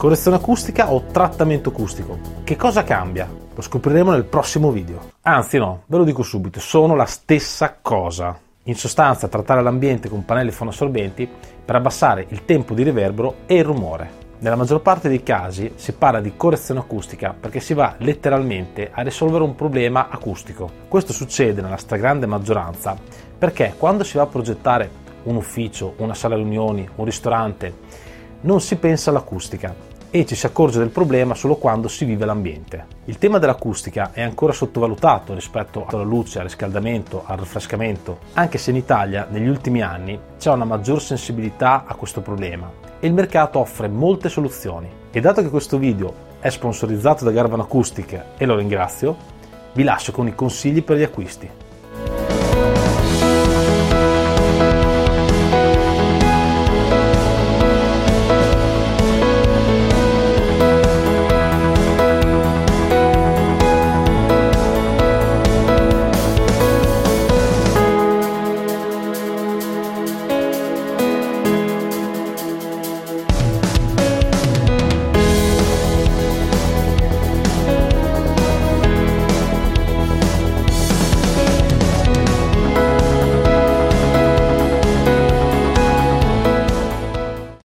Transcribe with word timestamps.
Correzione 0.00 0.38
acustica 0.38 0.94
o 0.94 1.02
trattamento 1.12 1.68
acustico? 1.68 2.18
Che 2.42 2.56
cosa 2.56 2.84
cambia? 2.84 3.28
Lo 3.54 3.60
scopriremo 3.60 4.10
nel 4.12 4.24
prossimo 4.24 4.70
video. 4.70 5.10
Anzi 5.20 5.58
no, 5.58 5.82
ve 5.84 5.98
lo 5.98 6.04
dico 6.04 6.22
subito, 6.22 6.58
sono 6.58 6.94
la 6.94 7.04
stessa 7.04 7.76
cosa. 7.82 8.34
In 8.62 8.76
sostanza 8.76 9.28
trattare 9.28 9.60
l'ambiente 9.60 10.08
con 10.08 10.24
pannelli 10.24 10.52
fonoassorbenti 10.52 11.28
per 11.62 11.74
abbassare 11.74 12.24
il 12.30 12.46
tempo 12.46 12.72
di 12.72 12.82
riverbero 12.82 13.40
e 13.44 13.56
il 13.56 13.64
rumore. 13.64 14.10
Nella 14.38 14.56
maggior 14.56 14.80
parte 14.80 15.10
dei 15.10 15.22
casi 15.22 15.72
si 15.74 15.92
parla 15.92 16.22
di 16.22 16.32
correzione 16.34 16.80
acustica 16.80 17.36
perché 17.38 17.60
si 17.60 17.74
va 17.74 17.96
letteralmente 17.98 18.88
a 18.90 19.02
risolvere 19.02 19.44
un 19.44 19.54
problema 19.54 20.08
acustico. 20.08 20.70
Questo 20.88 21.12
succede 21.12 21.60
nella 21.60 21.76
stragrande 21.76 22.24
maggioranza 22.24 22.96
perché 23.36 23.74
quando 23.76 24.02
si 24.02 24.16
va 24.16 24.22
a 24.22 24.28
progettare 24.28 24.90
un 25.24 25.36
ufficio, 25.36 25.92
una 25.98 26.14
sala 26.14 26.36
riunioni, 26.36 26.88
un 26.94 27.04
ristorante, 27.04 27.76
non 28.42 28.62
si 28.62 28.76
pensa 28.76 29.10
all'acustica 29.10 29.88
e 30.10 30.26
ci 30.26 30.34
si 30.34 30.46
accorge 30.46 30.78
del 30.78 30.88
problema 30.88 31.34
solo 31.34 31.56
quando 31.56 31.88
si 31.88 32.04
vive 32.04 32.24
l'ambiente. 32.24 32.86
Il 33.04 33.18
tema 33.18 33.38
dell'acustica 33.38 34.10
è 34.12 34.22
ancora 34.22 34.52
sottovalutato 34.52 35.34
rispetto 35.34 35.86
alla 35.88 36.02
luce, 36.02 36.38
al 36.38 36.44
riscaldamento, 36.44 37.22
al 37.24 37.36
rinfrescamento, 37.36 38.18
anche 38.34 38.58
se 38.58 38.70
in 38.70 38.76
Italia 38.76 39.26
negli 39.30 39.48
ultimi 39.48 39.82
anni 39.82 40.18
c'è 40.38 40.50
una 40.50 40.64
maggior 40.64 41.00
sensibilità 41.00 41.84
a 41.86 41.94
questo 41.94 42.20
problema 42.20 42.70
e 42.98 43.06
il 43.06 43.14
mercato 43.14 43.60
offre 43.60 43.88
molte 43.88 44.28
soluzioni. 44.28 44.88
E 45.10 45.20
dato 45.20 45.42
che 45.42 45.48
questo 45.48 45.78
video 45.78 46.28
è 46.40 46.48
sponsorizzato 46.50 47.24
da 47.24 47.30
Garvan 47.30 47.60
Acoustic 47.60 48.24
e 48.36 48.46
lo 48.46 48.56
ringrazio, 48.56 49.16
vi 49.72 49.84
lascio 49.84 50.10
con 50.12 50.26
i 50.26 50.34
consigli 50.34 50.82
per 50.82 50.96
gli 50.96 51.02
acquisti. 51.02 51.48